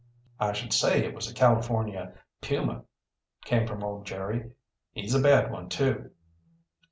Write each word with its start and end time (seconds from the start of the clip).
"I 0.39 0.53
should 0.53 0.73
say 0.73 1.05
it 1.05 1.13
was 1.13 1.29
a 1.29 1.33
California 1.35 2.15
puma," 2.41 2.85
came 3.45 3.67
from 3.67 3.83
old 3.83 4.07
Jerry. 4.07 4.53
"He's 4.93 5.13
a 5.13 5.21
bad 5.21 5.51
one, 5.51 5.69
too." 5.69 6.09